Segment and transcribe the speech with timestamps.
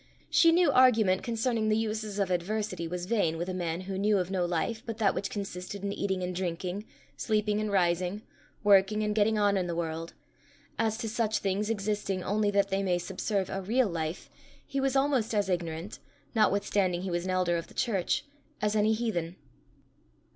[0.31, 4.17] She knew argument concerning the uses of adversity was vain with a man who knew
[4.17, 6.85] of no life but that which consisted in eating and drinking,
[7.15, 8.23] sleeping and rising,
[8.63, 10.13] working and getting on in the world:
[10.79, 14.27] as to such things existing only that they may subserve a real life,
[14.65, 15.99] he was almost as ignorant,
[16.33, 18.25] notwithstanding he was an elder of the church,
[18.59, 19.35] as any heathen.